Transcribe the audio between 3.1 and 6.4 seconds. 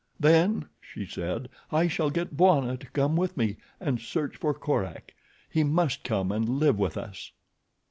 with me and search for Korak. He must come